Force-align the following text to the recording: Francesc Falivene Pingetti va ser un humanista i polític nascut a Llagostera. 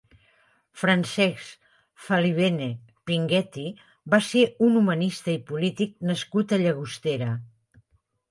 Francesc 0.83 1.67
Falivene 2.05 2.69
Pingetti 3.11 3.67
va 4.15 4.21
ser 4.29 4.45
un 4.69 4.79
humanista 4.81 5.33
i 5.37 5.37
polític 5.51 5.95
nascut 6.13 6.57
a 6.57 6.59
Llagostera. 6.63 7.29